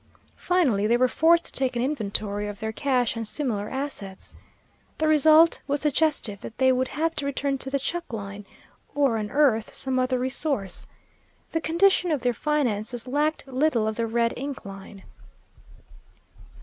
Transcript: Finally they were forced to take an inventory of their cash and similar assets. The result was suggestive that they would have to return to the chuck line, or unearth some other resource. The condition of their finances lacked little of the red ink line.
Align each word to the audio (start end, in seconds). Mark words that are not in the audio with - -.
Finally 0.37 0.87
they 0.87 0.97
were 0.97 1.07
forced 1.07 1.45
to 1.45 1.51
take 1.51 1.75
an 1.75 1.81
inventory 1.83 2.47
of 2.47 2.59
their 2.59 2.71
cash 2.71 3.15
and 3.15 3.27
similar 3.27 3.69
assets. 3.69 4.33
The 4.97 5.07
result 5.07 5.61
was 5.67 5.81
suggestive 5.81 6.41
that 6.41 6.57
they 6.57 6.71
would 6.71 6.87
have 6.87 7.15
to 7.17 7.25
return 7.27 7.59
to 7.59 7.69
the 7.69 7.77
chuck 7.77 8.11
line, 8.11 8.47
or 8.95 9.17
unearth 9.17 9.75
some 9.75 9.99
other 9.99 10.17
resource. 10.17 10.87
The 11.51 11.61
condition 11.61 12.09
of 12.11 12.23
their 12.23 12.33
finances 12.33 13.07
lacked 13.07 13.47
little 13.47 13.85
of 13.87 13.95
the 13.95 14.07
red 14.07 14.33
ink 14.35 14.65
line. 14.65 15.03